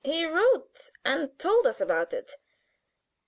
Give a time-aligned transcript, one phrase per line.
[0.03, 2.31] He wrote and told us about it.